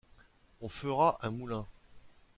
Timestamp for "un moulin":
1.21-1.67